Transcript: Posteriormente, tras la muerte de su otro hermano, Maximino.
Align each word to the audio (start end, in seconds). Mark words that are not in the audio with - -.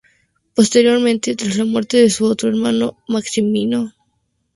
Posteriormente, 0.55 1.35
tras 1.35 1.57
la 1.57 1.65
muerte 1.65 1.97
de 1.97 2.09
su 2.09 2.25
otro 2.25 2.49
hermano, 2.49 2.97
Maximino. 3.07 3.93